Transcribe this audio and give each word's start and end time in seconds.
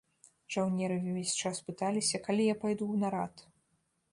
Жаўнеры 0.53 0.95
ўвесь 1.01 1.33
час 1.43 1.61
пыталіся, 1.67 2.21
калі 2.29 2.49
я 2.53 2.59
пайду 2.65 2.83
ў 2.93 3.03
нарад. 3.05 3.45